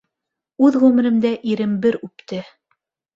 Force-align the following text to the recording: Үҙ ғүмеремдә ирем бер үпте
Үҙ 0.67 0.77
ғүмеремдә 0.83 1.33
ирем 1.51 1.75
бер 1.83 1.99
үпте 2.09 2.41